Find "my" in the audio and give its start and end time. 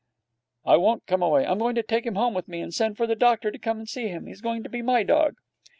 4.81-5.03